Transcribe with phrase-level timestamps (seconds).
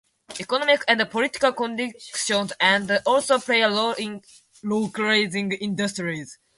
[0.39, 4.19] Economic and political conditions can also play a role in
[4.63, 6.39] localizing industries.